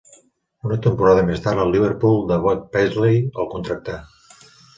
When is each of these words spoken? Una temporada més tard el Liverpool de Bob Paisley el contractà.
Una 0.69 0.77
temporada 0.85 1.25
més 1.27 1.43
tard 1.47 1.61
el 1.65 1.69
Liverpool 1.75 2.17
de 2.33 2.39
Bob 2.47 2.65
Paisley 2.77 3.21
el 3.45 3.51
contractà. 3.53 4.01